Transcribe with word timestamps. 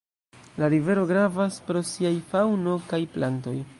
La 0.61 0.69
rivero 0.73 1.03
gravas 1.11 1.59
pro 1.67 1.83
siaj 1.93 2.15
faŭno 2.33 2.75
kaj 2.93 3.03
plantoj. 3.19 3.55